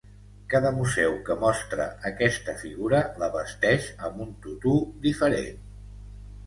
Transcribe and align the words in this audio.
Cada 0.51 0.69
museu 0.77 1.11
que 1.27 1.35
mostra 1.43 1.85
aquesta 2.11 2.57
figura 2.63 3.05
la 3.25 3.31
vesteix 3.37 3.93
amb 4.09 4.27
un 4.27 4.37
tutú 4.47 4.77
diferent. 5.09 5.63